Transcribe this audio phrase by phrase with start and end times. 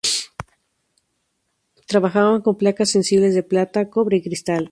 [1.85, 4.59] Trabajaban con placas sensibles de plata, cobre y cristal.